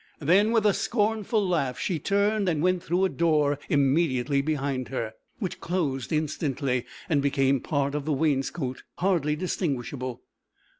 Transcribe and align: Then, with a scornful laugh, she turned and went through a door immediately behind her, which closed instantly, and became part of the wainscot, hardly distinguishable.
Then, 0.17 0.51
with 0.51 0.65
a 0.65 0.73
scornful 0.73 1.47
laugh, 1.47 1.77
she 1.77 1.99
turned 1.99 2.49
and 2.49 2.63
went 2.63 2.81
through 2.81 3.05
a 3.05 3.09
door 3.09 3.59
immediately 3.69 4.41
behind 4.41 4.87
her, 4.87 5.13
which 5.37 5.59
closed 5.59 6.11
instantly, 6.11 6.87
and 7.07 7.21
became 7.21 7.59
part 7.59 7.93
of 7.93 8.05
the 8.05 8.13
wainscot, 8.13 8.81
hardly 8.95 9.35
distinguishable. 9.35 10.23